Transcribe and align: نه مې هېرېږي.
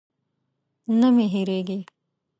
نه 0.99 1.07
مې 1.15 1.25
هېرېږي. 1.33 1.79